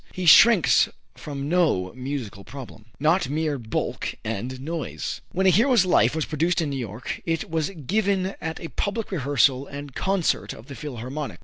[0.13, 2.85] He shrinks from no musical problem.
[2.99, 5.21] Not Mere Bulk and Noise.
[5.31, 9.11] When "A Hero's Life" was produced in New York it was given at a public
[9.11, 11.39] rehearsal and concert of the Philharmonic.